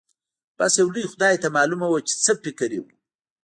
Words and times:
بس 0.57 0.73
يو 0.79 0.87
لوی 0.93 1.05
خدای 1.11 1.35
ته 1.43 1.47
معلومه 1.57 1.87
وه 1.89 1.99
چې 2.07 2.13
څه 2.23 2.31
يې 2.35 2.39
فکر 2.43 2.71
و. 2.79 2.85